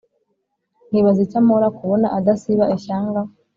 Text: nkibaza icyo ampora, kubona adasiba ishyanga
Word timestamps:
nkibaza 0.89 1.19
icyo 1.25 1.37
ampora, 1.41 1.67
kubona 1.77 2.07
adasiba 2.17 2.65
ishyanga 2.75 3.19